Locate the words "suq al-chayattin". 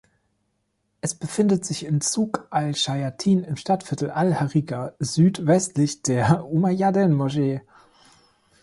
2.01-3.43